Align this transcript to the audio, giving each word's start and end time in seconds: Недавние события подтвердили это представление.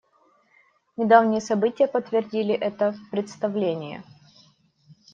Недавние 0.97 1.41
события 1.41 1.85
подтвердили 1.87 2.55
это 2.55 2.95
представление. 3.11 4.03